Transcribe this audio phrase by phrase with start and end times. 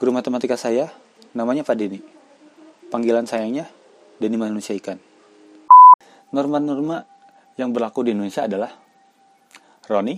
[0.00, 0.88] Guru matematika saya
[1.36, 2.00] namanya Pak Deni.
[2.88, 3.68] Panggilan sayangnya
[4.16, 4.96] Deni Manusia Ikan.
[6.32, 7.04] Norma-norma
[7.60, 8.72] yang berlaku di Indonesia adalah
[9.84, 10.16] Roni,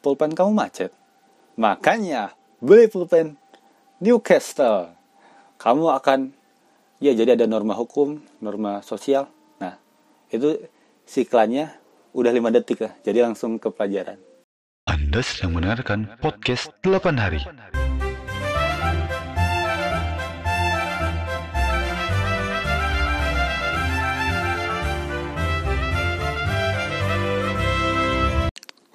[0.00, 0.96] pulpen kamu macet.
[1.60, 3.36] Makanya beli pulpen
[4.00, 4.96] Newcastle.
[5.60, 6.32] Kamu akan
[6.96, 9.28] ya jadi ada norma hukum, norma sosial.
[9.60, 9.76] Nah,
[10.32, 10.56] itu
[11.04, 11.68] siklannya
[12.16, 12.96] udah 5 detik lah.
[13.04, 14.16] Jadi langsung ke pelajaran.
[14.88, 17.44] Anda sedang mendengarkan podcast 8 hari.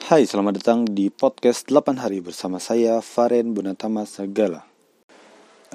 [0.07, 4.63] Hai, selamat datang di podcast 8 hari bersama saya Faren Bunatama Segala.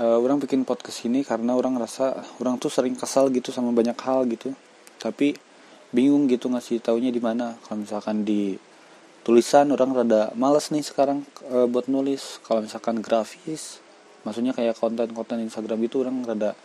[0.01, 3.93] Uh, orang bikin podcast ini karena orang rasa orang tuh sering kesal gitu sama banyak
[3.93, 4.57] hal gitu.
[4.97, 5.37] Tapi
[5.93, 7.61] bingung gitu ngasih taunya di mana.
[7.61, 8.57] Kalau misalkan di
[9.21, 12.41] tulisan orang rada males nih sekarang uh, buat nulis.
[12.41, 13.85] Kalau misalkan grafis,
[14.25, 16.57] maksudnya kayak konten-konten Instagram itu orang rada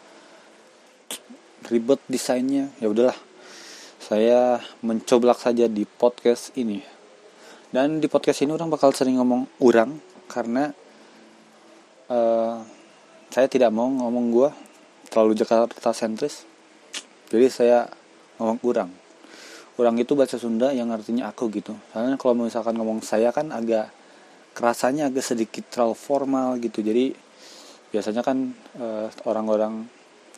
[1.68, 2.72] ribet desainnya.
[2.80, 3.20] Ya udahlah.
[4.00, 6.96] Saya mencoblak saja di podcast ini
[7.72, 10.00] dan di podcast ini orang bakal sering ngomong urang
[10.32, 10.72] karena
[12.12, 12.64] uh,
[13.32, 14.50] saya tidak mau ngomong gue
[15.12, 16.48] terlalu Jakarta sentris
[17.28, 17.80] jadi saya
[18.40, 18.92] ngomong urang
[19.78, 21.78] urang itu bahasa Sunda yang artinya aku gitu.
[21.94, 23.94] Soalnya kalau misalkan ngomong saya kan agak
[24.58, 26.82] kerasanya agak sedikit terlalu formal gitu.
[26.82, 27.14] Jadi
[27.94, 29.74] biasanya kan orang orang-orang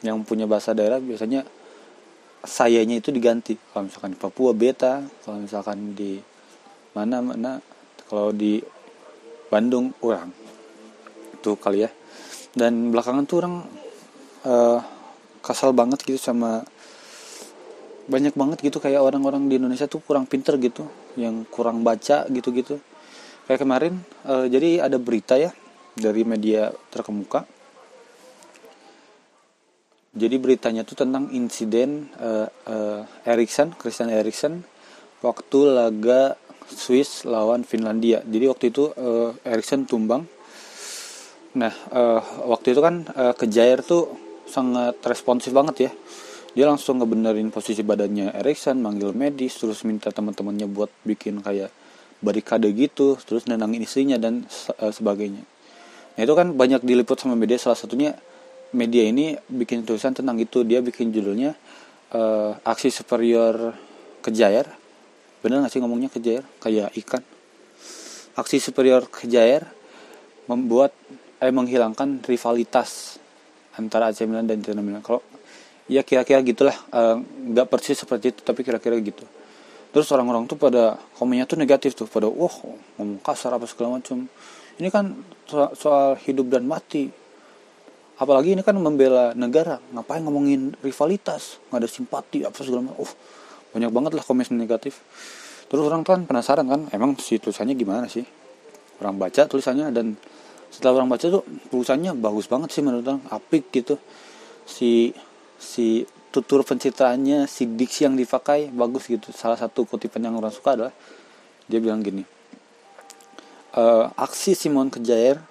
[0.04, 1.48] yang punya bahasa daerah biasanya
[2.44, 3.56] sayanya itu diganti.
[3.56, 6.20] Kalau misalkan di Papua beta kalau misalkan di
[6.94, 7.52] mana mana?
[8.10, 8.62] Kalau di
[9.50, 10.30] Bandung orang
[11.42, 11.90] tuh kali ya.
[12.54, 13.56] Dan belakangan tuh orang
[14.46, 14.80] uh,
[15.42, 16.66] kasal banget gitu sama
[18.10, 18.82] banyak banget gitu.
[18.82, 20.86] Kayak orang-orang di Indonesia tuh kurang pinter gitu.
[21.18, 22.82] Yang kurang baca gitu-gitu.
[23.50, 23.94] Kayak kemarin
[24.30, 25.50] uh, jadi ada berita ya
[25.98, 27.46] dari media terkemuka.
[30.10, 34.66] Jadi beritanya tuh tentang insiden uh, uh, Erikson Christian Erikson
[35.22, 36.34] waktu laga
[36.70, 38.22] Swiss lawan Finlandia.
[38.24, 39.34] Jadi waktu itu uh,
[39.90, 40.30] tumbang.
[41.58, 44.14] Nah, uh, waktu itu kan uh, Kejair tuh
[44.46, 45.92] sangat responsif banget ya.
[46.54, 51.70] Dia langsung ngebenerin posisi badannya Erikson, manggil medis, terus minta teman-temannya buat bikin kayak
[52.22, 54.46] barikade gitu, terus nenangin istrinya dan
[54.78, 55.46] uh, sebagainya.
[56.18, 58.14] Nah, itu kan banyak diliput sama media salah satunya
[58.74, 60.62] media ini bikin tulisan tentang itu.
[60.62, 61.58] Dia bikin judulnya
[62.14, 63.74] uh, aksi superior
[64.20, 64.79] Kejair
[65.40, 67.24] bener gak sih ngomongnya kejair kayak ikan.
[68.36, 69.68] Aksi superior kejair
[70.48, 70.96] membuat
[71.40, 73.22] eh menghilangkan rivalitas
[73.80, 75.00] antara AC Milan dan Inter Milan.
[75.00, 75.24] Kalau
[75.88, 79.24] ya kira-kira gitulah eh, nggak uh, persis seperti itu tapi kira-kira gitu.
[79.90, 82.54] Terus orang-orang tuh pada komennya tuh negatif tuh pada wah
[83.00, 84.30] ngomong kasar apa segala macam
[84.80, 85.12] ini kan
[85.50, 87.12] soal, soal hidup dan mati.
[88.20, 89.80] Apalagi ini kan membela negara.
[89.96, 91.60] Ngapain ngomongin rivalitas?
[91.72, 93.12] Nggak ada simpati apa segala macam uh
[93.76, 95.02] banyak banget lah komen negatif.
[95.70, 98.26] Terus orang kan penasaran kan emang si tulisannya gimana sih?
[99.00, 100.18] Orang baca tulisannya dan
[100.70, 104.02] setelah orang baca tuh tulisannya bagus banget sih menurut orang apik gitu.
[104.66, 105.14] Si
[105.60, 109.30] si tutur pencitraannya si diksi yang dipakai bagus gitu.
[109.30, 110.94] Salah satu kutipan yang orang suka adalah
[111.70, 112.40] dia bilang gini
[113.74, 113.84] e,
[114.18, 115.42] aksi Simon Kejair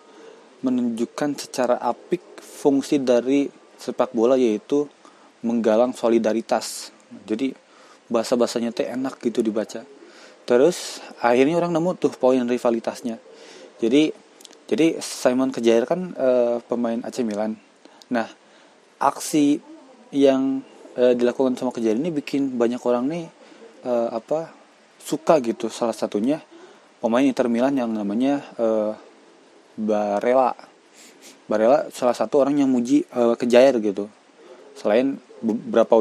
[0.65, 3.47] menunjukkan secara apik fungsi dari
[3.79, 4.91] sepak bola yaitu
[5.47, 6.91] menggalang solidaritas.
[7.23, 7.55] Jadi
[8.09, 9.85] bahasa bahasanya teh enak gitu dibaca.
[10.49, 13.21] Terus akhirnya orang nemu tuh poin rivalitasnya.
[13.79, 14.11] Jadi
[14.69, 17.57] jadi Simon Kejair kan uh, pemain AC Milan.
[18.13, 18.29] Nah
[19.01, 19.61] aksi
[20.13, 20.65] yang
[20.97, 23.25] uh, dilakukan sama Kejair ini bikin banyak orang nih
[23.85, 24.53] uh, apa
[25.01, 25.69] suka gitu.
[25.69, 26.41] Salah satunya
[27.01, 28.93] pemain Inter Milan yang namanya uh,
[29.77, 30.57] Barella.
[31.49, 34.09] Barella salah satu orang yang muji uh, Kejair gitu.
[34.77, 35.97] Selain beberapa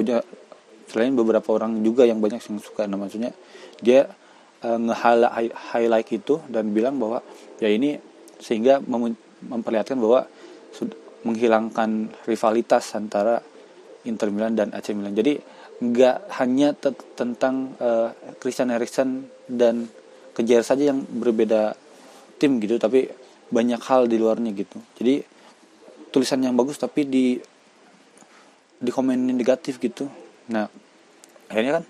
[0.88, 2.88] selain beberapa orang juga yang banyak yang suka.
[2.88, 3.36] Nah maksudnya
[3.84, 4.08] dia
[4.64, 7.22] uh, nge-highlight itu dan bilang bahwa
[7.59, 8.00] ya ini
[8.40, 10.25] sehingga mem memperlihatkan bahwa
[11.22, 13.38] menghilangkan rivalitas antara
[14.07, 15.13] Inter Milan dan AC Milan.
[15.13, 15.38] Jadi
[15.78, 16.74] nggak hanya
[17.13, 18.10] tentang uh,
[18.42, 19.86] Christian Eriksen dan
[20.33, 21.74] Kejar saja yang berbeda
[22.38, 23.10] tim gitu tapi
[23.50, 24.78] banyak hal di luarnya gitu.
[24.98, 25.25] Jadi
[26.13, 27.38] tulisan yang bagus tapi di
[28.78, 30.06] di komen negatif gitu
[30.47, 30.71] nah
[31.47, 31.85] akhirnya kan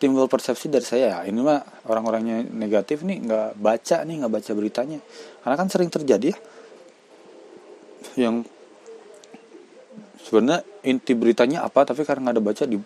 [0.00, 4.50] timbul persepsi dari saya ya ini mah orang-orangnya negatif nih nggak baca nih nggak baca
[4.56, 4.98] beritanya.
[5.44, 6.38] Karena kan sering terjadi ya
[8.16, 8.42] yang
[10.24, 12.76] sebenarnya inti beritanya apa tapi karena nggak ada baca di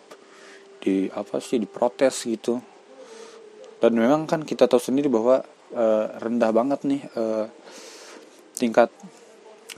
[0.83, 2.59] di apa sih diprotes gitu.
[3.79, 5.85] Dan memang kan kita tahu sendiri bahwa e,
[6.19, 7.23] rendah banget nih e,
[8.59, 8.91] tingkat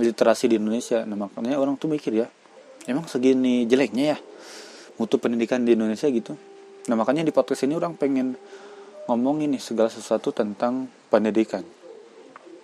[0.00, 1.04] literasi di Indonesia.
[1.04, 2.32] Nah makanya orang tuh mikir ya
[2.88, 4.18] emang segini jeleknya ya
[4.96, 6.36] mutu pendidikan di Indonesia gitu.
[6.88, 8.36] Nah makanya di podcast ini orang pengen
[9.06, 11.62] ngomong ini segala sesuatu tentang pendidikan.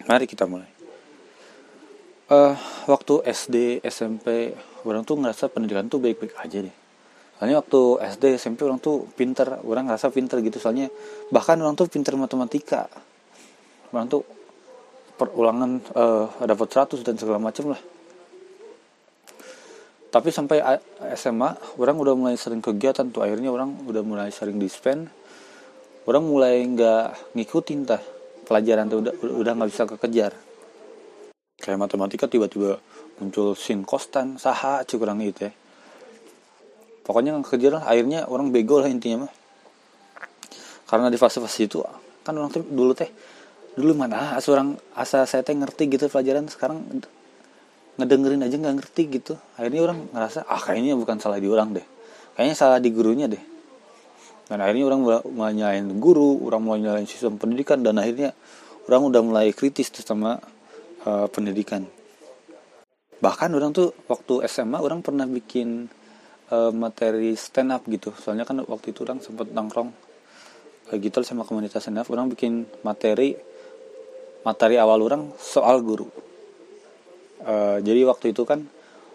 [0.09, 0.69] Mari kita mulai.
[2.33, 2.57] Uh,
[2.89, 4.57] waktu SD SMP
[4.89, 6.77] orang tuh ngerasa pendidikan tuh baik-baik aja deh.
[7.37, 7.81] Soalnya waktu
[8.17, 10.57] SD SMP orang tuh pinter orang ngerasa pinter gitu.
[10.57, 10.89] Soalnya
[11.29, 12.89] bahkan orang tuh pinter matematika.
[13.93, 14.25] Orang tuh
[15.21, 17.92] perulangan uh, dapat 100 dan segala macam lah
[20.13, 20.61] tapi sampai
[21.17, 23.25] SMA orang udah mulai sering kegiatan tuh.
[23.25, 25.09] Akhirnya orang udah mulai sering dispen
[26.05, 28.03] orang mulai nggak ngikutin tah.
[28.45, 30.37] Pelajaran tuh udah udah nggak bisa kekejar.
[31.57, 32.77] Kayak matematika tiba-tiba
[33.17, 35.53] muncul sin kostan saha kurang itu ya
[37.03, 37.85] pokoknya nggak kejar lah.
[37.89, 39.33] Akhirnya orang bego lah intinya mah.
[40.87, 41.81] Karena di fase-fase itu
[42.23, 43.11] kan orang tuh dulu teh
[43.75, 46.85] dulu mana asa orang asa saya teh ngerti gitu pelajaran sekarang
[48.01, 49.35] ngedengerin aja nggak ngerti gitu.
[49.61, 51.87] Akhirnya orang ngerasa ah kayaknya bukan salah di orang deh.
[52.37, 53.43] Kayaknya salah di gurunya deh.
[54.49, 55.01] Dan akhirnya orang
[55.33, 58.33] mulai nyalain guru orang mulai nyalain sistem pendidikan dan akhirnya
[58.89, 60.41] orang udah mulai kritis tuh sama
[61.05, 61.85] uh, pendidikan.
[63.23, 65.87] Bahkan orang tuh waktu SMA orang pernah bikin
[66.51, 68.11] uh, materi stand up gitu.
[68.17, 69.93] Soalnya kan waktu itu orang sempat nongkrong
[70.91, 72.09] uh, gitu sama komunitas stand up.
[72.09, 73.37] Orang bikin materi
[74.43, 76.32] materi awal orang soal guru
[77.45, 78.65] uh, jadi waktu itu kan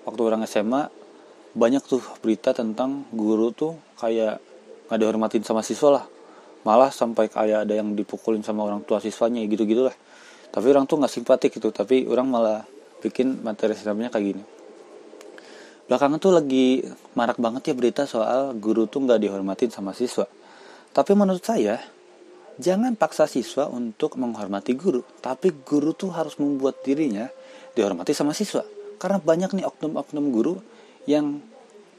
[0.07, 0.91] waktu orang SMA
[1.57, 4.39] banyak tuh berita tentang guru tuh kayak
[4.87, 6.05] nggak dihormatin sama siswa lah.
[6.67, 9.95] Malah sampai kayak ada yang dipukulin sama orang tua siswanya gitu gitulah
[10.47, 12.63] tapi orang tuh nggak simpatik gitu tapi orang malah
[13.03, 14.43] bikin materi sebenarnya kayak gini.
[15.87, 16.83] Belakangan tuh lagi
[17.15, 20.27] marak banget ya berita soal guru tuh nggak dihormatin sama siswa.
[20.91, 21.79] Tapi menurut saya
[22.57, 27.29] Jangan paksa siswa untuk menghormati guru, tapi guru tuh harus membuat dirinya
[27.77, 28.65] dihormati sama siswa.
[28.97, 30.57] Karena banyak nih oknum-oknum guru
[31.05, 31.37] yang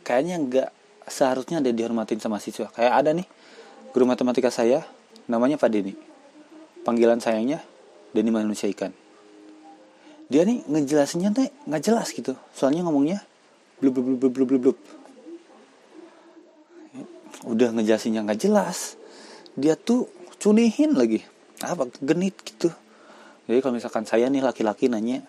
[0.02, 0.68] kayaknya nggak
[1.06, 2.66] seharusnya ada dihormatin sama siswa.
[2.74, 3.26] Kayak ada nih
[3.94, 4.82] guru matematika saya,
[5.30, 5.94] namanya Pak Deni.
[6.82, 7.62] Panggilan sayangnya
[8.10, 8.90] Deni Manusia Ikan.
[10.26, 12.34] Dia nih ngejelasinnya tuh nggak jelas gitu.
[12.50, 13.22] Soalnya ngomongnya
[13.78, 14.78] blub blub blub blub blub blub.
[17.46, 18.98] Udah ngejelasinnya nggak jelas.
[19.54, 21.22] Dia tuh cunihin lagi
[21.58, 22.70] apa genit gitu
[23.50, 25.26] jadi kalau misalkan saya nih laki-laki nanya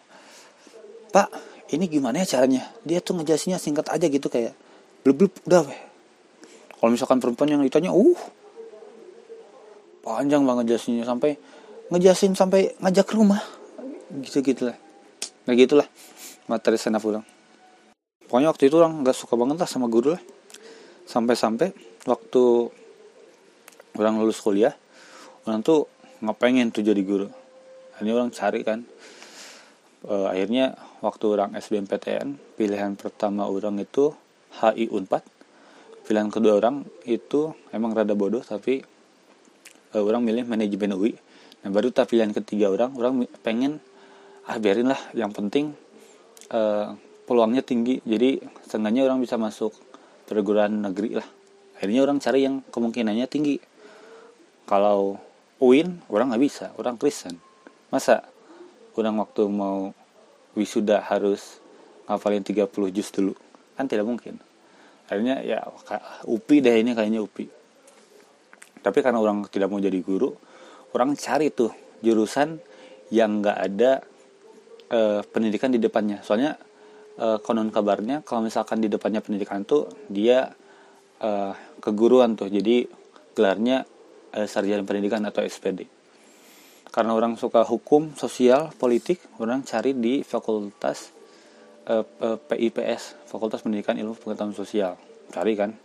[1.10, 1.28] pak
[1.70, 2.66] ini gimana ya caranya?
[2.82, 4.58] Dia tuh ngejelasinnya singkat aja gitu kayak
[5.06, 5.82] blub blub udah weh.
[6.80, 8.20] Kalau misalkan perempuan yang ditanya uh.
[10.00, 11.38] Panjang banget jelasinnya sampai
[11.92, 13.42] ngejelasin sampai ngajak ke rumah.
[14.26, 14.78] Gitu gitulah.
[15.46, 15.86] Nah gitulah
[16.50, 17.26] materi senap ulang
[18.30, 20.24] pokoknya waktu itu orang nggak suka banget lah sama guru lah.
[21.10, 21.74] Sampai-sampai
[22.06, 22.70] waktu
[23.98, 24.78] orang lulus kuliah
[25.50, 25.90] orang tuh
[26.22, 27.26] nggak pengen tuh jadi guru.
[28.00, 28.86] Ini orang cari kan.
[30.06, 34.12] E, akhirnya waktu orang SBMPTN pilihan pertama orang itu
[34.60, 35.24] HI Unpad
[36.04, 38.82] pilihan kedua orang itu emang rada bodoh tapi
[39.94, 41.14] e, orang milih manajemen UI
[41.64, 43.84] nah baru tak pilihan ketiga orang orang pengen
[44.50, 45.78] ah biarin lah yang penting
[46.50, 46.62] e,
[47.30, 48.02] peluangnya tinggi.
[48.02, 49.70] Jadi seenggaknya orang bisa masuk
[50.26, 51.28] perguruan negeri lah.
[51.78, 53.62] Akhirnya orang cari yang kemungkinannya tinggi.
[54.66, 55.22] Kalau
[55.62, 57.36] UIN orang nggak bisa orang Kristen
[57.92, 58.24] masa
[58.96, 59.92] orang waktu mau
[60.60, 61.64] wisuda harus
[62.12, 63.34] ngafalin 30 juz dulu.
[63.80, 64.36] Kan tidak mungkin.
[65.08, 65.64] Akhirnya ya
[66.28, 67.48] UPI deh ini kayaknya UPI.
[68.84, 70.36] Tapi karena orang tidak mau jadi guru
[70.94, 71.70] orang cari tuh
[72.02, 72.58] jurusan
[73.14, 73.92] yang nggak ada
[74.94, 76.22] uh, pendidikan di depannya.
[76.22, 76.58] Soalnya
[77.20, 80.52] uh, konon kabarnya kalau misalkan di depannya pendidikan tuh dia
[81.24, 82.52] uh, keguruan tuh.
[82.52, 82.86] Jadi
[83.30, 83.88] gelarnya
[84.36, 85.99] eh, sarjana pendidikan atau SPD
[86.90, 91.14] karena orang suka hukum sosial politik orang cari di fakultas
[91.86, 94.98] eh, eh PIPS fakultas pendidikan ilmu pengetahuan sosial.
[95.30, 95.78] Cari kan?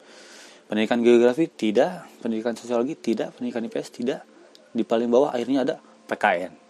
[0.64, 1.44] Pendidikan geografi?
[1.52, 2.24] Tidak.
[2.24, 3.36] Pendidikan sosiologi tidak.
[3.36, 4.24] Pendidikan IPS tidak.
[4.72, 5.76] Di paling bawah akhirnya ada
[6.08, 6.64] PKN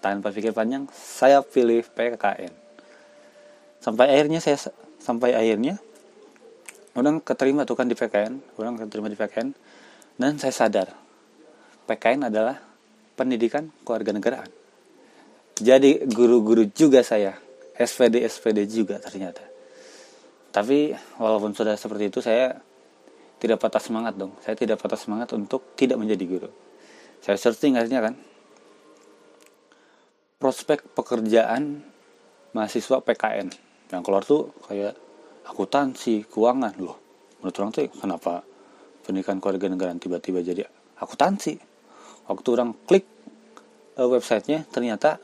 [0.00, 2.52] tanpa pikir panjang saya pilih PKN
[3.80, 4.58] sampai akhirnya saya
[4.98, 5.78] sampai akhirnya
[6.96, 9.48] orang keterima tuh kan di PKN orang keterima di PKN
[10.18, 10.88] dan saya sadar
[11.86, 12.65] PKN adalah
[13.16, 14.50] pendidikan keluarga negaraan.
[15.56, 17.32] Jadi guru-guru juga saya,
[17.72, 19.40] SPD SPD juga ternyata.
[20.52, 22.56] Tapi walaupun sudah seperti itu saya
[23.36, 24.36] tidak patah semangat dong.
[24.40, 26.50] Saya tidak patah semangat untuk tidak menjadi guru.
[27.20, 28.14] Saya searching akhirnya kan.
[30.36, 31.80] Prospek pekerjaan
[32.52, 33.48] mahasiswa PKN
[33.92, 34.92] yang keluar tuh kayak
[35.48, 36.96] akuntansi, keuangan loh.
[37.40, 38.44] Menurut orang tuh kenapa
[39.04, 40.68] pendidikan keluarga negaraan tiba-tiba jadi
[41.00, 41.75] akuntansi?
[42.26, 43.06] Waktu orang klik
[43.98, 45.18] uh, websitenya ternyata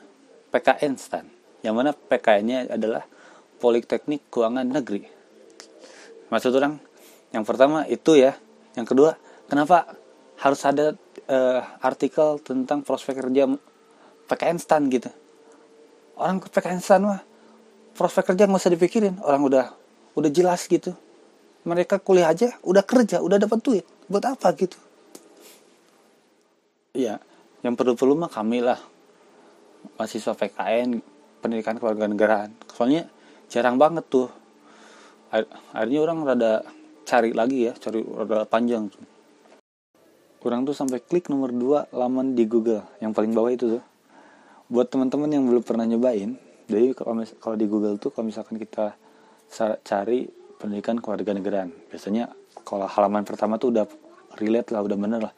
[0.49, 1.27] PKN stand
[1.63, 3.07] yang mana PKN-nya adalah
[3.63, 5.07] Politeknik Keuangan Negeri.
[6.27, 6.75] Maksud orang
[7.31, 8.35] yang pertama itu ya.
[8.75, 9.15] Yang kedua
[9.47, 9.95] kenapa
[10.43, 10.91] harus ada
[11.31, 13.47] uh, artikel tentang prospek kerja
[14.27, 15.07] PKN stan gitu?
[16.19, 17.23] Orang PKN stan mah
[17.95, 19.15] prospek kerja nggak usah dipikirin.
[19.23, 19.71] Orang udah
[20.19, 20.91] udah jelas gitu.
[21.63, 23.87] Mereka kuliah aja udah kerja udah dapat duit.
[24.11, 24.75] Buat apa gitu
[26.93, 27.19] ya
[27.65, 28.79] yang perlu-perlu mah kami lah.
[29.99, 31.01] Mahasiswa PKN
[31.43, 33.09] pendidikan kewarganegaraan soalnya
[33.51, 34.31] jarang banget tuh.
[35.73, 36.63] Akhirnya orang rada
[37.03, 38.87] cari lagi ya cari rada panjang
[40.39, 42.83] kurang tuh sampai klik nomor 2 laman di Google.
[43.03, 43.83] Yang paling bawah itu tuh.
[44.71, 46.95] Buat teman-teman yang belum pernah nyobain jadi
[47.37, 48.95] kalau di Google tuh kalau misalkan kita
[49.83, 50.25] cari
[50.57, 52.31] pendidikan kewarganegaraan biasanya
[52.63, 53.85] kalau halaman pertama tuh udah
[54.39, 55.33] relate lah udah bener lah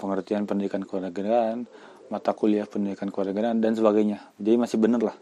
[0.00, 1.68] pengertian pendidikan kewarganegaraan
[2.08, 5.16] mata kuliah pendidikan kewarganegaraan dan sebagainya jadi masih bener lah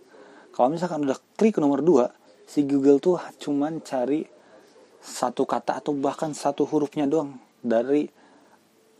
[0.54, 2.08] kalau misalkan udah klik nomor 2
[2.49, 4.25] si Google tuh cuman cari
[4.99, 8.08] satu kata atau bahkan satu hurufnya doang dari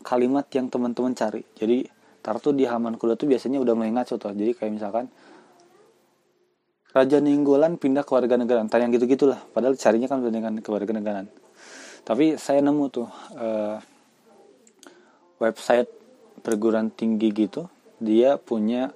[0.03, 1.43] kalimat yang teman-teman cari.
[1.57, 1.83] Jadi
[2.23, 4.31] tar tuh di halaman kuliah tuh biasanya udah mulai ngaco tuh.
[4.31, 5.05] Jadi kayak misalkan
[6.89, 8.63] Raja Ninggolan pindah ke warga negara.
[8.63, 9.37] Entah yang gitu-gitulah.
[9.53, 10.23] Padahal carinya kan
[10.59, 11.21] ke warga negara.
[12.01, 13.05] Tapi saya nemu tuh
[13.37, 13.77] uh,
[15.39, 15.89] website
[16.45, 17.67] perguruan tinggi gitu.
[17.99, 18.91] Dia punya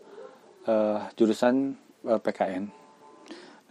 [0.67, 1.75] uh, jurusan
[2.07, 2.83] uh, eh, PKN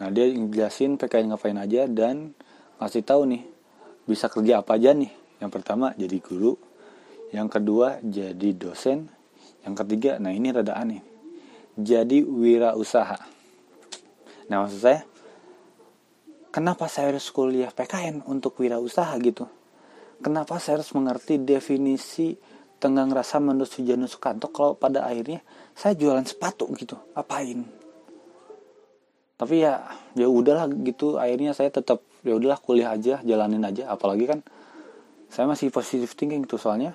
[0.02, 2.34] Nah dia jelasin PKN ngapain aja dan
[2.82, 3.46] ngasih tahu nih
[4.02, 5.14] bisa kerja apa aja nih.
[5.38, 6.58] Yang pertama jadi guru,
[7.30, 9.06] yang kedua jadi dosen,
[9.62, 11.06] yang ketiga nah ini rada aneh.
[11.78, 13.14] Jadi wirausaha.
[14.50, 15.06] Nah maksud saya
[16.50, 19.46] kenapa saya harus kuliah PKN untuk wirausaha gitu?
[20.18, 22.34] Kenapa saya harus mengerti definisi
[22.82, 25.38] tenggang rasa menurut Sujarno Sukanto kalau pada akhirnya
[25.78, 26.98] saya jualan sepatu gitu?
[27.14, 27.82] Apain?
[29.42, 29.82] tapi ya
[30.14, 31.18] ya udahlah gitu.
[31.18, 33.90] Akhirnya saya tetap ya udahlah kuliah aja jalanin aja.
[33.90, 34.38] Apalagi kan
[35.26, 36.94] saya masih positif thinking tuh soalnya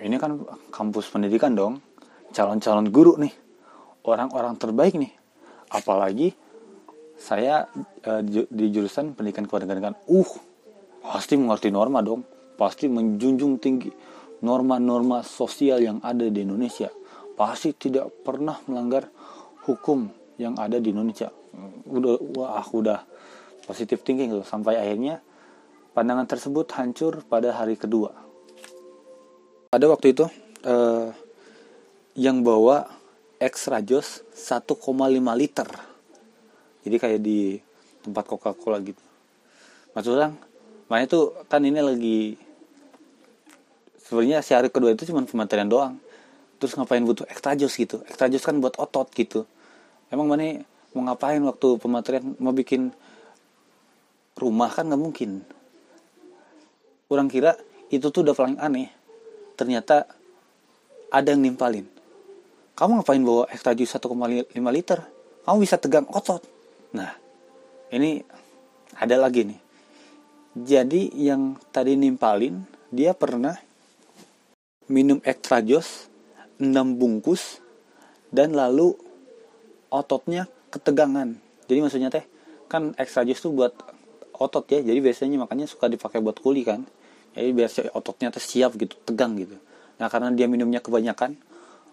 [0.00, 0.40] ini kan
[0.72, 1.84] kampus pendidikan dong.
[2.32, 3.36] Calon-calon guru nih.
[4.08, 5.12] Orang-orang terbaik nih.
[5.68, 6.32] Apalagi
[7.20, 7.68] saya
[8.08, 10.00] uh, di jurusan pendidikan kewarganegaraan.
[10.08, 10.32] Uh
[11.04, 12.24] pasti mengerti norma dong.
[12.56, 13.92] Pasti menjunjung tinggi
[14.46, 16.86] norma-norma sosial yang ada di Indonesia
[17.34, 19.10] pasti tidak pernah melanggar
[19.66, 20.06] hukum
[20.38, 21.34] yang ada di Indonesia.
[21.90, 23.02] Udah wah udah
[23.66, 24.46] positif thinking tuh.
[24.46, 25.18] Sampai akhirnya
[25.92, 28.14] pandangan tersebut hancur pada hari kedua.
[29.74, 30.24] Ada waktu itu
[30.62, 31.10] eh,
[32.14, 32.86] yang bawa
[33.42, 34.80] extra jos 1,5
[35.34, 35.68] liter.
[36.86, 37.58] Jadi kayak di
[38.06, 39.02] tempat Coca Cola gitu
[39.96, 40.36] maksudnya
[40.92, 42.36] makanya tuh kan ini lagi
[44.06, 45.98] sebenarnya si hari kedua itu cuma pematerian doang.
[46.56, 48.00] Terus ngapain butuh extra jos gitu?
[48.08, 49.44] Extra jos kan buat otot gitu.
[50.08, 50.62] Emang mana
[50.94, 52.94] mau ngapain waktu pematerian mau bikin
[54.38, 55.44] rumah kan nggak mungkin.
[57.10, 57.58] Kurang kira
[57.92, 58.88] itu tuh udah paling aneh.
[59.58, 60.08] Ternyata
[61.12, 61.84] ada yang nimpalin.
[62.76, 65.00] Kamu ngapain bawa ekstra jus 1,5 liter?
[65.44, 66.40] Kamu bisa tegang otot.
[66.96, 67.12] Nah
[67.92, 68.22] ini
[68.96, 69.60] ada lagi nih.
[70.56, 73.65] Jadi yang tadi nimpalin dia pernah
[74.86, 76.06] minum ekstra jus
[76.62, 77.60] 6 bungkus
[78.32, 78.96] dan lalu
[79.92, 81.36] ototnya ketegangan.
[81.66, 82.24] Jadi maksudnya teh
[82.66, 83.72] kan extra juice tuh buat
[84.36, 86.86] otot ya jadi biasanya makanya suka dipakai buat kuli kan.
[87.36, 89.58] Jadi biar ototnya teh siap gitu tegang gitu.
[89.98, 91.36] Nah karena dia minumnya kebanyakan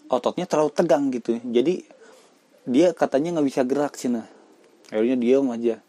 [0.07, 1.41] ototnya terlalu tegang gitu.
[1.41, 1.83] Jadi
[2.63, 4.25] dia katanya nggak bisa gerak sih nah.
[4.93, 5.81] Akhirnya diam aja.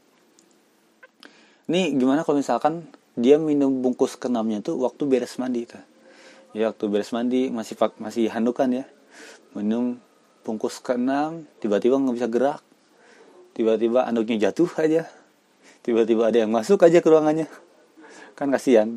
[1.69, 2.85] Ini gimana kalau misalkan
[3.15, 5.94] dia minum bungkus keenamnya tuh waktu beres mandi tuh
[6.55, 8.85] ya waktu beres mandi masih masih handukan ya.
[9.53, 9.99] Minum
[10.47, 12.63] bungkus keenam tiba-tiba nggak bisa gerak.
[13.55, 15.11] Tiba-tiba anduknya jatuh aja.
[15.85, 17.51] Tiba-tiba ada yang masuk aja ke ruangannya.
[18.39, 18.89] Kan kasihan.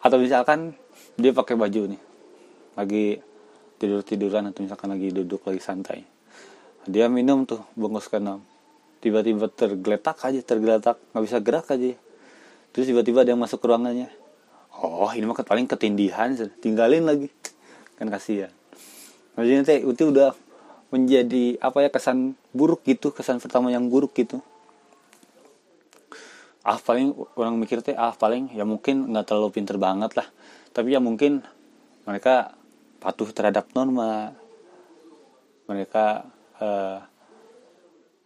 [0.00, 0.76] Atau misalkan
[1.16, 2.00] dia pakai baju nih.
[2.76, 3.04] Lagi
[3.80, 6.04] tidur tiduran atau misalkan lagi duduk lagi santai.
[6.88, 8.40] Dia minum tuh bungkus keenam.
[9.04, 10.96] Tiba-tiba tergeletak aja tergeletak.
[11.12, 11.92] Nggak bisa gerak aja.
[12.72, 14.19] Terus tiba-tiba ada yang masuk ke ruangannya
[14.80, 17.28] oh ini mah paling ketindihan tinggalin lagi.
[18.00, 18.52] Kan kasihan.
[19.36, 20.32] Maksudnya teh itu udah
[20.90, 24.42] menjadi apa ya kesan buruk gitu kesan pertama yang buruk gitu.
[26.66, 30.28] Ah paling orang mikir teh ah paling ya mungkin nggak terlalu pinter banget lah.
[30.74, 31.44] Tapi ya mungkin
[32.04, 32.56] mereka
[32.98, 34.34] patuh terhadap norma.
[35.70, 36.06] Mereka
[36.58, 36.98] uh,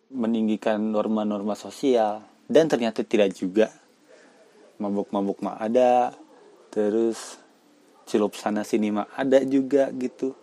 [0.09, 2.25] meninggikan norma-norma sosial.
[2.49, 3.69] Dan ternyata tidak juga.
[4.81, 6.17] Mabuk-mabuk mah ada
[6.75, 7.39] terus
[8.05, 10.35] celup sana sini mah ada juga gitu.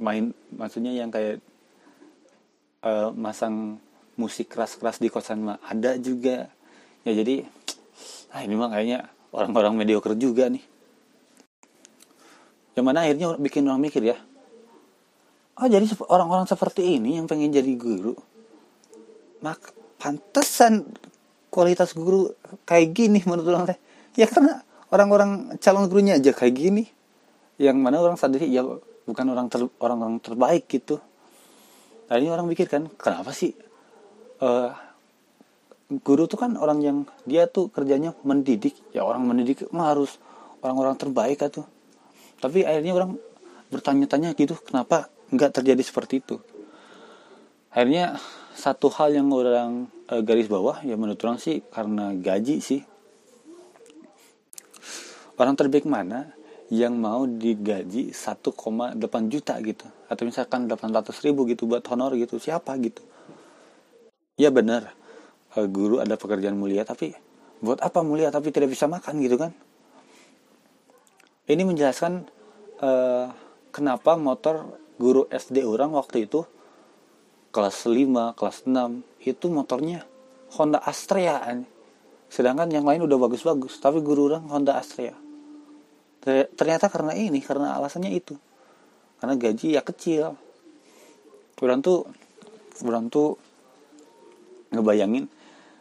[0.00, 1.44] Main maksudnya yang kayak
[2.82, 3.76] eh, masang
[4.16, 6.48] musik keras-keras di kosan mah ada juga.
[7.04, 7.44] Ya jadi
[8.32, 10.64] ah ini mah kayaknya orang-orang mediocre juga nih.
[12.74, 14.16] Yang mana akhirnya bikin orang mikir ya
[15.54, 18.14] oh jadi orang-orang seperti ini yang pengen jadi guru
[19.38, 19.70] mak
[20.00, 20.88] pantesan
[21.52, 22.34] kualitas guru
[22.66, 23.78] kayak gini menurut orang teh.
[24.18, 26.84] Ya karena orang-orang calon gurunya aja kayak gini.
[27.58, 28.62] Yang mana orang sadari ya
[29.04, 31.02] bukan orang ter, orang-orang terbaik gitu.
[32.06, 33.50] Tadi orang pikir kan kenapa sih
[34.38, 34.70] eh,
[35.90, 38.78] guru tuh kan orang yang dia tuh kerjanya mendidik.
[38.94, 40.22] Ya orang mendidik mah harus
[40.62, 41.66] orang-orang terbaik tuh
[42.44, 43.16] tapi akhirnya orang
[43.72, 46.36] bertanya-tanya gitu kenapa nggak terjadi seperti itu?
[47.72, 48.20] Akhirnya
[48.52, 52.84] satu hal yang orang eh, garis bawah ya menurut orang sih karena gaji sih
[55.38, 56.30] orang terbaik mana
[56.72, 58.96] yang mau digaji 1,8
[59.28, 59.86] juta gitu?
[60.08, 63.02] Atau misalkan 800 ribu gitu buat honor gitu siapa gitu?
[64.40, 64.94] Ya benar
[65.54, 67.14] eh, guru ada pekerjaan mulia tapi
[67.62, 69.52] buat apa mulia tapi tidak bisa makan gitu kan?
[71.44, 72.24] Ini menjelaskan
[72.80, 73.26] eh,
[73.74, 76.46] kenapa motor guru SD orang waktu itu
[77.54, 80.06] kelas 5, kelas 6 itu motornya
[80.54, 81.42] Honda Astrea
[82.30, 85.23] sedangkan yang lain udah bagus-bagus tapi guru orang Honda Astrea
[86.24, 88.34] ternyata karena ini karena alasannya itu.
[89.20, 90.32] Karena gaji ya kecil.
[91.60, 92.08] Orang tuh
[92.84, 93.40] orang tuh
[94.74, 95.30] ngebayangin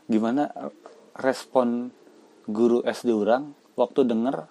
[0.08, 0.52] gimana
[1.18, 1.90] respon
[2.46, 4.46] guru SD orang waktu denger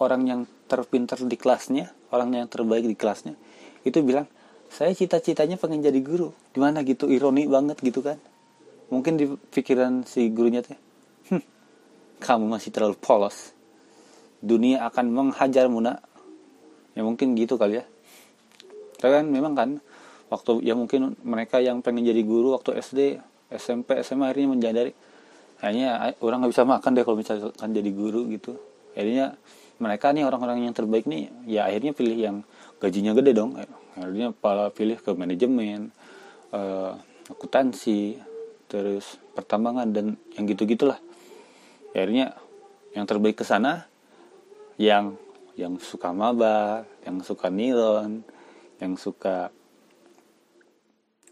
[0.00, 3.36] orang yang terpinter di kelasnya orang yang terbaik di kelasnya
[3.84, 4.24] itu bilang
[4.74, 6.34] saya cita-citanya pengen jadi guru.
[6.50, 8.18] Gimana gitu ironi banget gitu kan?
[8.90, 10.74] Mungkin di pikiran si gurunya teh
[11.30, 11.44] "Hmm,
[12.18, 13.53] kamu masih terlalu polos
[14.44, 16.04] dunia akan menghajarmu nak
[16.92, 17.84] ya mungkin gitu kali ya.
[19.00, 19.70] Tapi kan memang kan
[20.28, 23.00] waktu ya mungkin mereka yang pengen jadi guru waktu SD
[23.48, 24.92] SMP SMA akhirnya menjadari
[25.64, 28.60] hanya orang nggak bisa makan deh kalau misalkan jadi guru gitu.
[28.92, 29.34] Akhirnya
[29.80, 32.36] mereka nih orang-orang yang terbaik nih ya akhirnya pilih yang
[32.78, 33.56] gajinya gede dong.
[33.96, 35.88] Akhirnya pala pilih ke manajemen
[36.52, 36.92] eh,
[37.32, 38.20] akuntansi
[38.68, 40.98] terus pertambangan dan yang gitu gitulah
[41.94, 42.34] akhirnya
[42.94, 43.86] yang terbaik ke sana
[44.80, 45.14] yang
[45.54, 48.26] yang suka mabar yang suka niron
[48.82, 49.54] yang suka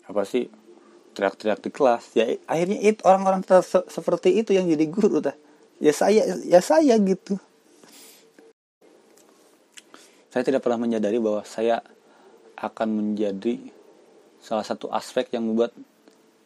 [0.06, 0.46] apa sih
[1.12, 2.04] teriak-teriak di kelas.
[2.16, 3.44] Ya akhirnya itu orang-orang
[3.88, 5.36] seperti itu yang jadi guru dah.
[5.82, 7.36] Ya saya ya saya gitu.
[10.32, 11.84] Saya tidak pernah menyadari bahwa saya
[12.56, 13.60] akan menjadi
[14.40, 15.76] salah satu aspek yang membuat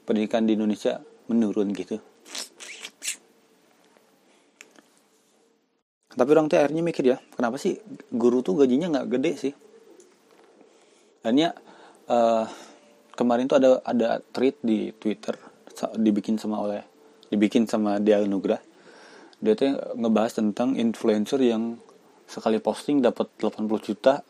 [0.09, 0.99] pendidikan di Indonesia
[1.31, 2.03] menurun gitu
[6.17, 7.77] tapi orang tuh akhirnya mikir ya kenapa sih
[8.09, 9.55] guru tuh gajinya nggak gede sih?
[11.23, 11.53] Akhirnya
[12.09, 12.45] eh,
[13.13, 15.37] kemarin tuh ada ada tweet di Twitter
[16.01, 16.81] dibikin sama oleh
[17.29, 18.61] dibikin sama Dia Nugrah
[19.37, 21.77] dia tuh ngebahas tentang influencer yang
[22.25, 24.25] sekali posting dapat 80 juta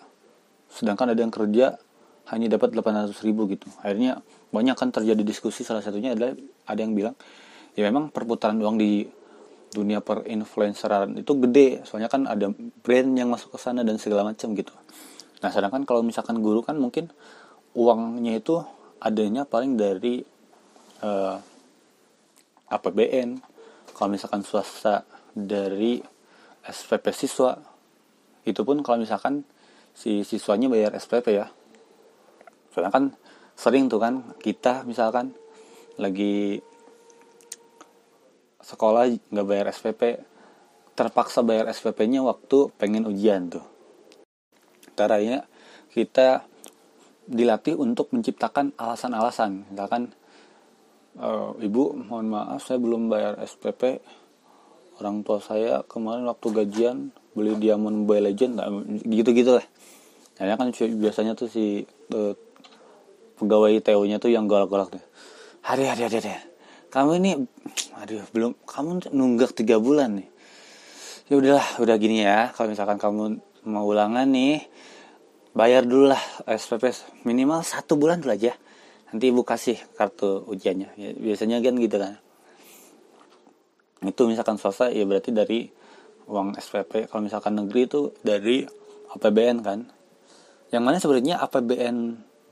[0.67, 1.79] sedangkan ada yang kerja
[2.27, 3.71] hanya dapat 800 ribu gitu.
[3.87, 4.19] Akhirnya
[4.51, 6.35] banyak kan terjadi diskusi salah satunya adalah
[6.67, 7.15] ada yang bilang
[7.79, 9.07] ya memang perputaran uang di
[9.77, 11.85] dunia per influenceran itu gede.
[11.85, 12.49] Soalnya kan ada
[12.81, 14.73] brand yang masuk ke sana dan segala macam gitu.
[15.45, 17.13] Nah sedangkan kalau misalkan guru kan mungkin
[17.77, 18.57] uangnya itu
[19.05, 20.25] adanya paling dari
[21.05, 21.37] eh,
[22.73, 23.37] APBN
[23.93, 25.05] kalau misalkan swasta
[25.37, 26.01] dari
[26.65, 27.61] SPP siswa
[28.49, 29.45] itu pun kalau misalkan
[29.93, 31.53] si siswanya bayar SPP ya.
[32.73, 33.05] Soalnya kan
[33.57, 35.37] sering tuh kan kita misalkan
[35.97, 36.61] lagi
[38.67, 40.19] sekolah nggak bayar SPP
[40.99, 43.63] terpaksa bayar SPP-nya waktu pengen ujian tuh.
[44.99, 45.47] Caranya
[45.95, 46.43] kita
[47.31, 49.71] dilatih untuk menciptakan alasan-alasan.
[49.71, 50.11] Misalkan
[51.15, 54.03] "Eh, ibu mohon maaf saya belum bayar SPP
[54.99, 56.97] orang tua saya kemarin waktu gajian
[57.37, 58.69] beli Diamond Mobile Legend nah,
[59.05, 59.67] gitu-gitu lah
[60.37, 61.81] Nah, kan biasanya tuh si
[62.13, 62.35] eh,
[63.41, 65.05] pegawai TO-nya tuh yang galak-galak tuh.
[65.65, 66.56] Hari hari hari hari
[66.91, 67.31] kamu ini
[67.97, 70.29] aduh belum kamu nunggak tiga bulan nih.
[71.27, 72.55] Ya udahlah udah gini ya.
[72.55, 74.63] Kalau misalkan kamu mau ulangan nih
[75.57, 76.95] bayar dulu lah SPP
[77.27, 78.55] minimal satu bulan dulu aja.
[79.11, 80.95] Nanti ibu kasih kartu ujiannya.
[80.95, 82.15] Ya, biasanya kan gitu kan.
[84.07, 85.67] Itu misalkan swasta ya berarti dari
[86.31, 88.63] uang SPP kalau misalkan negeri itu dari
[89.17, 89.89] APBN kan.
[90.71, 91.97] Yang mana sebenarnya APBN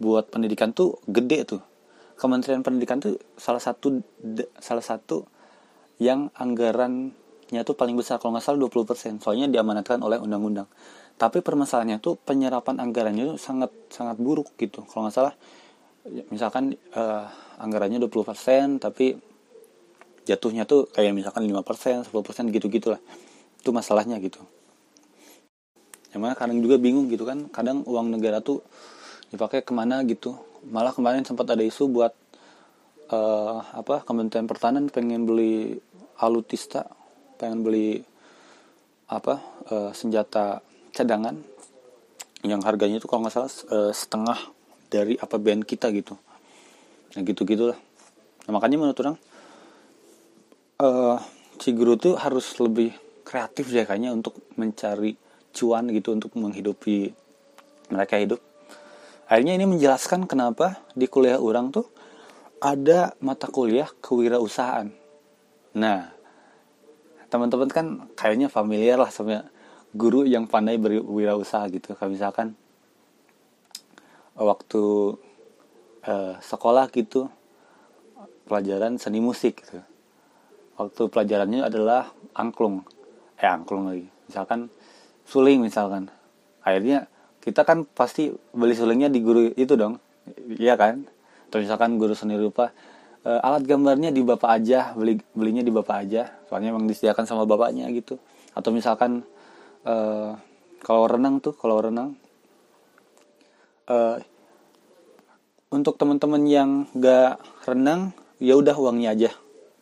[0.03, 1.63] buat pendidikan tuh gede tuh
[2.15, 4.01] Kementerian Pendidikan tuh salah satu
[4.63, 5.27] salah satu
[5.99, 10.67] yang anggarannya tuh paling besar kalau nggak salah 20% soalnya diamanatkan oleh undang-undang
[11.15, 15.35] tapi permasalahannya tuh penyerapan anggarannya tuh sangat sangat buruk gitu kalau nggak salah
[16.05, 17.25] Ya, misalkan uh,
[17.57, 19.17] anggarannya 20% tapi
[20.29, 23.01] jatuhnya tuh kayak misalkan 5%, 10% gitu-gitu lah.
[23.57, 24.45] Itu masalahnya gitu.
[26.13, 28.61] Yang mana kadang juga bingung gitu kan, kadang uang negara tuh
[29.33, 30.37] dipakai ke mana gitu.
[30.69, 32.13] Malah kemarin sempat ada isu buat
[33.13, 35.77] uh, apa Kementerian Pertahanan pengen beli
[36.21, 36.89] alutista,
[37.37, 38.01] pengen beli
[39.09, 40.65] apa uh, senjata
[40.97, 41.37] cadangan
[42.45, 44.39] yang harganya itu kalau nggak salah uh, setengah
[44.89, 46.17] dari APBN kita gitu.
[47.15, 47.79] Nah gitu gitulah
[48.47, 49.17] nah, makanya menurut orang
[50.83, 51.17] uh,
[51.63, 52.91] si guru tuh harus lebih
[53.23, 55.15] kreatif ya kayaknya untuk mencari
[55.55, 57.15] cuan gitu untuk menghidupi
[57.95, 58.41] mereka hidup
[59.29, 61.89] akhirnya ini menjelaskan kenapa di kuliah orang tuh
[62.61, 64.89] ada mata kuliah kewirausahaan.
[65.77, 66.13] Nah
[67.29, 69.45] teman-teman kan kayaknya familiar lah sama
[69.95, 71.95] guru yang pandai berwirausaha gitu.
[71.95, 72.49] Kayak misalkan
[74.35, 75.15] waktu
[76.05, 77.31] uh, sekolah gitu
[78.49, 79.81] pelajaran seni musik gitu.
[80.75, 82.83] Waktu pelajarannya adalah angklung.
[83.39, 84.11] Eh angklung lagi.
[84.27, 84.69] Misalkan
[85.23, 86.11] suling misalkan.
[86.65, 87.07] Akhirnya
[87.45, 90.01] kita kan pasti beli sulingnya di guru itu dong.
[90.57, 91.05] Iya kan?
[91.53, 92.73] Atau misalkan guru seni rupa
[93.29, 96.33] uh, alat gambarnya di bapak aja beli belinya di bapak aja.
[96.49, 98.17] Soalnya emang disediakan sama bapaknya gitu.
[98.57, 99.29] Atau misalkan
[99.85, 100.33] uh,
[100.81, 102.17] kalau renang tuh kalau renang
[103.93, 104.17] uh,
[105.69, 109.31] untuk teman-teman yang gak renang ya udah uangnya aja.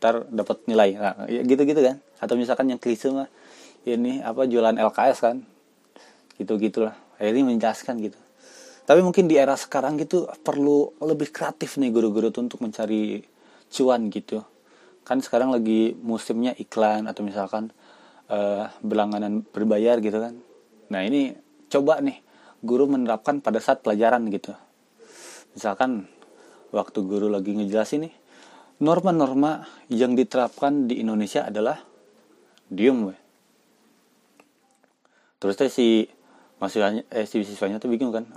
[0.03, 0.99] Ntar dapat nilai.
[0.99, 2.03] Nah, ya gitu gitu kan.
[2.19, 3.31] Atau misalkan yang klise mah
[3.87, 5.47] ini apa jualan LKS kan.
[6.35, 6.99] Gitu gitulah
[7.31, 8.19] ini menjelaskan gitu.
[8.83, 13.23] Tapi mungkin di era sekarang gitu perlu lebih kreatif nih guru-guru tuh untuk mencari
[13.71, 14.43] cuan gitu.
[15.07, 17.71] Kan sekarang lagi musimnya iklan atau misalkan
[18.27, 20.35] uh, berlangganan berbayar gitu kan.
[20.91, 21.35] Nah ini
[21.71, 22.19] coba nih
[22.63, 24.55] guru menerapkan pada saat pelajaran gitu.
[25.55, 26.11] Misalkan
[26.75, 28.15] waktu guru lagi ngejelasin nih
[28.83, 31.79] norma-norma yang diterapkan di Indonesia adalah
[32.67, 33.17] diem we.
[35.39, 36.07] terus si
[36.63, 38.31] mahasiswanya eh si siswanya tuh bingung kan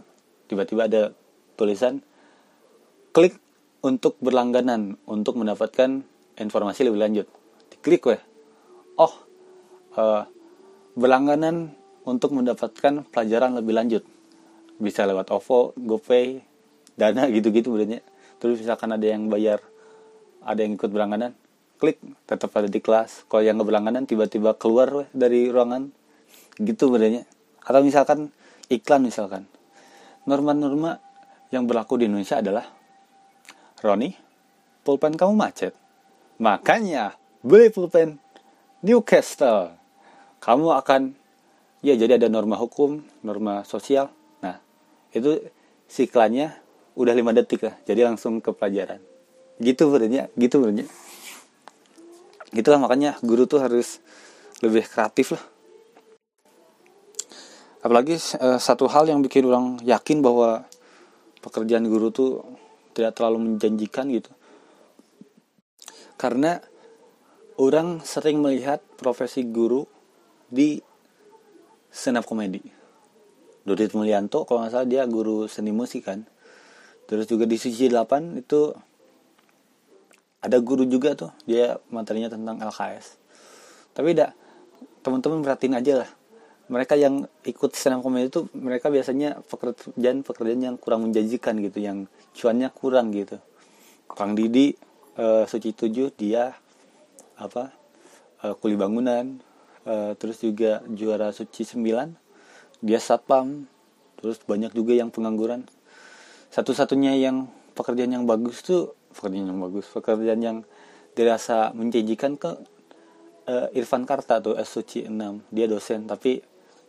[0.50, 1.14] tiba-tiba ada
[1.54, 2.02] tulisan
[3.14, 3.38] klik
[3.86, 6.02] untuk berlangganan untuk mendapatkan
[6.42, 7.28] informasi lebih lanjut
[7.70, 8.22] diklik weh
[8.98, 9.14] oh
[9.94, 10.26] uh,
[10.98, 14.04] berlangganan untuk mendapatkan pelajaran lebih lanjut
[14.80, 16.44] bisa lewat OVO, GoPay,
[16.96, 18.02] Dana gitu-gitu sebenarnya.
[18.40, 19.64] Terus misalkan ada yang bayar,
[20.44, 21.34] ada yang ikut berlangganan,
[21.80, 23.28] klik tetap ada di kelas.
[23.28, 25.92] Kalau yang nggak berlangganan tiba-tiba keluar weh, dari ruangan,
[26.60, 27.24] gitu sebenarnya.
[27.66, 28.32] Atau misalkan
[28.70, 29.50] iklan misalkan.
[30.26, 30.98] Norma-norma
[31.54, 32.66] yang berlaku di Indonesia adalah
[33.82, 34.10] Roni,
[34.82, 35.74] pulpen kamu macet.
[36.42, 37.14] Makanya
[37.46, 38.18] beli pulpen
[38.82, 39.78] Newcastle.
[40.42, 41.14] Kamu akan
[41.86, 44.10] ya jadi ada norma hukum, norma sosial,
[45.16, 45.40] itu
[45.88, 46.52] siklannya
[47.00, 49.00] udah lima detik lah jadi langsung ke pelajaran
[49.64, 50.88] gitu sebenarnya gitu sebenarnya
[52.52, 54.04] gitulah makanya guru tuh harus
[54.60, 55.44] lebih kreatif lah
[57.86, 60.66] apalagi eh, satu hal yang bikin orang yakin bahwa
[61.46, 62.42] pekerjaan guru tuh
[62.98, 64.34] tidak terlalu menjanjikan gitu.
[66.18, 66.58] Karena
[67.62, 69.86] orang sering melihat profesi guru
[70.50, 70.82] di
[71.94, 72.66] up komedi.
[73.62, 76.26] Dodit Mulyanto kalau nggak salah dia guru seni musik kan.
[77.06, 78.74] Terus juga di sisi 8 itu
[80.46, 83.18] ada guru juga tuh dia materinya tentang LKS
[83.98, 84.38] tapi tidak
[85.02, 86.10] teman-teman perhatiin aja lah
[86.66, 92.10] mereka yang ikut senam komedi itu mereka biasanya pekerjaan pekerjaan yang kurang menjanjikan gitu yang
[92.34, 93.38] cuannya kurang gitu.
[94.10, 94.74] Kang Didi
[95.22, 96.58] uh, Suci Tujuh dia
[97.38, 97.70] apa
[98.42, 99.38] uh, kuli bangunan
[99.86, 102.10] uh, terus juga juara Suci Sembilan
[102.82, 103.70] dia satpam
[104.18, 105.70] terus banyak juga yang pengangguran.
[106.50, 107.46] Satu-satunya yang
[107.78, 110.58] pekerjaan yang bagus tuh pekerjaan yang bagus pekerjaan yang
[111.14, 112.52] dirasa menjanjikan ke
[113.78, 115.14] Irfan Karta tuh S Suci 6
[115.54, 116.42] dia dosen tapi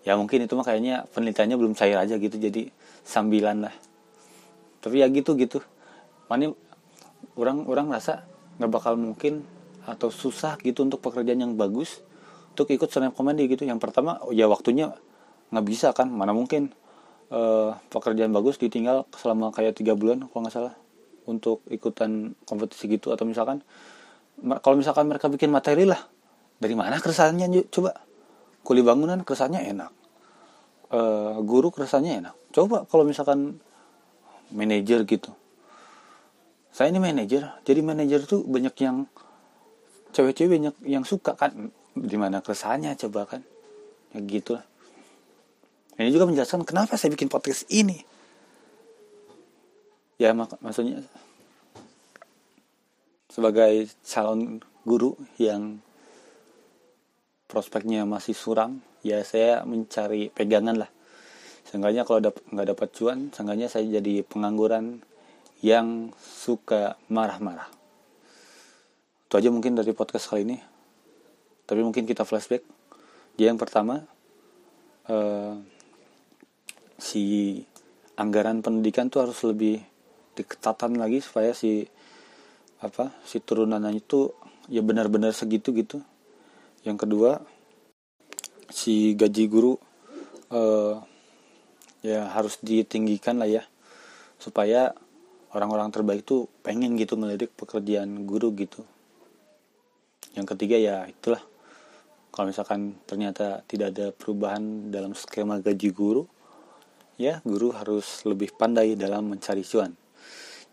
[0.06, 2.70] ya mungkin itu mah kayaknya penelitiannya belum cair aja gitu jadi
[3.02, 3.74] sambilan lah.
[4.78, 5.58] Tapi ya gitu gitu.
[6.30, 6.54] Mana
[7.34, 8.22] orang orang rasa
[8.62, 9.42] nggak bakal mungkin
[9.82, 12.06] atau susah gitu untuk pekerjaan yang bagus
[12.54, 13.66] untuk ikut stand komedi gitu.
[13.66, 14.94] Yang pertama ya waktunya
[15.50, 16.06] nggak bisa kan.
[16.06, 16.70] Mana mungkin
[17.34, 20.74] uh, pekerjaan bagus ditinggal selama kayak tiga bulan kalau nggak salah
[21.26, 23.10] untuk ikutan kompetisi gitu.
[23.10, 23.58] Atau misalkan
[24.62, 25.98] kalau misalkan mereka bikin materi lah
[26.62, 28.06] dari mana keresahannya coba.
[28.66, 29.95] Kuli bangunan keresahannya enak
[30.92, 32.34] uh, guru keresahannya enak.
[32.52, 33.58] Coba kalau misalkan
[34.52, 35.32] manajer gitu.
[36.70, 39.08] Saya ini manajer jadi manajer tuh banyak yang
[40.12, 41.72] cewek-cewek banyak yang suka kan.
[41.96, 43.42] Di mana keresahannya coba kan.
[44.12, 44.64] Ya gitu lah
[45.96, 48.04] ini juga menjelaskan kenapa saya bikin podcast ini.
[50.16, 51.04] ya mak maksudnya
[53.28, 55.84] sebagai calon guru yang
[57.44, 60.90] prospeknya masih suram ya saya mencari pegangan lah.
[61.66, 65.02] Seenggaknya kalau dap nggak dapat cuan seenggaknya saya jadi pengangguran
[65.62, 67.70] yang suka marah-marah.
[69.26, 70.58] Itu aja mungkin dari podcast kali ini.
[71.66, 72.62] Tapi mungkin kita flashback.
[73.34, 74.02] Dia yang pertama
[75.10, 75.54] eh,
[76.96, 77.22] si
[78.16, 79.82] anggaran pendidikan tuh harus lebih
[80.36, 81.84] diketatan lagi supaya si
[82.80, 84.32] apa si turunannya itu
[84.68, 85.98] ya benar-benar segitu gitu.
[86.86, 87.42] Yang kedua
[88.76, 89.80] si gaji guru
[90.52, 90.94] eh,
[92.04, 93.64] ya harus ditinggikan lah ya
[94.36, 94.92] supaya
[95.56, 98.84] orang-orang terbaik tuh pengen gitu melirik pekerjaan guru gitu.
[100.36, 101.40] Yang ketiga ya itulah
[102.28, 106.28] kalau misalkan ternyata tidak ada perubahan dalam skema gaji guru
[107.16, 109.96] ya guru harus lebih pandai dalam mencari cuan.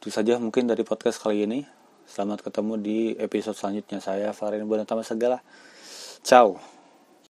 [0.04, 1.64] Itu saja mungkin dari podcast kali ini.
[2.04, 4.04] Selamat ketemu di episode selanjutnya.
[4.04, 5.40] Saya Farin Bonatama Segala.
[6.20, 6.73] Ciao